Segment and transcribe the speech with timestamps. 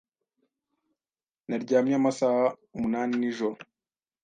[1.47, 3.59] Naryamye amasaha umunani nijoro.